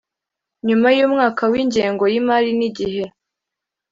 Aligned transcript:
Nyuma 0.67 0.87
y 0.97 1.01
umwaka 1.07 1.43
w 1.51 1.53
ingengo 1.61 2.03
y 2.13 2.15
imari 2.19 2.51
n 2.59 2.61
igihe 2.69 3.03